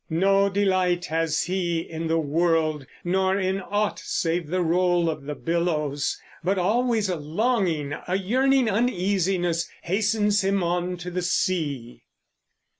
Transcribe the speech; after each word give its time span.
No 0.09 0.49
delight 0.49 1.05
has 1.05 1.43
he 1.43 1.79
in 1.81 2.07
the 2.07 2.17
world, 2.17 2.87
Nor 3.03 3.37
in 3.39 3.61
aught 3.61 3.99
save 3.99 4.47
the 4.47 4.63
roll 4.63 5.11
of 5.11 5.25
the 5.25 5.35
billows; 5.35 6.19
but 6.43 6.57
always 6.57 7.07
a 7.07 7.17
longing, 7.17 7.93
A 8.07 8.15
yearning 8.17 8.67
uneasiness, 8.67 9.69
hastens 9.83 10.43
him 10.43 10.63
on 10.63 10.97
to 10.97 11.11
the 11.11 11.21
sea. 11.21 12.01